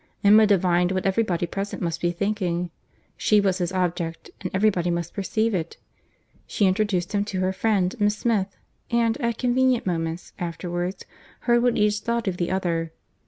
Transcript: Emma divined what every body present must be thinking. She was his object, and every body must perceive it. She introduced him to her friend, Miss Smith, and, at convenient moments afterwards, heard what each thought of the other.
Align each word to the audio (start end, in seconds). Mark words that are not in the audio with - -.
Emma 0.23 0.47
divined 0.47 0.91
what 0.91 1.05
every 1.05 1.21
body 1.21 1.45
present 1.45 1.79
must 1.79 2.01
be 2.01 2.09
thinking. 2.09 2.71
She 3.17 3.39
was 3.39 3.59
his 3.59 3.71
object, 3.71 4.31
and 4.41 4.49
every 4.51 4.71
body 4.71 4.89
must 4.89 5.13
perceive 5.13 5.53
it. 5.53 5.77
She 6.47 6.65
introduced 6.65 7.13
him 7.13 7.23
to 7.25 7.39
her 7.41 7.53
friend, 7.53 7.93
Miss 7.99 8.17
Smith, 8.17 8.57
and, 8.89 9.15
at 9.21 9.37
convenient 9.37 9.85
moments 9.85 10.33
afterwards, 10.39 11.05
heard 11.41 11.61
what 11.61 11.77
each 11.77 11.99
thought 11.99 12.27
of 12.27 12.37
the 12.37 12.49
other. 12.49 12.91